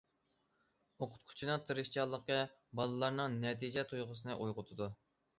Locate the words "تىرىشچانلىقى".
1.67-2.37